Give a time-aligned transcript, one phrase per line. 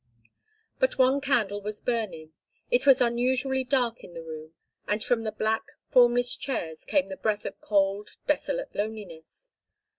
[0.79, 4.55] But one candle was burning—it was unusually dark in the room,
[4.87, 9.51] and from the black, formless chairs came the breath of cold, desolate loneliness.